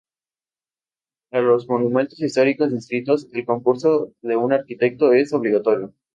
Para 1.29 1.43
los 1.43 1.69
monumentos 1.69 2.19
históricos 2.19 2.71
inscritos, 2.71 3.27
el 3.33 3.45
concurso 3.45 4.11
de 4.23 4.35
un 4.35 4.51
arquitecto 4.51 5.13
es 5.13 5.31
obligatorio. 5.31 5.93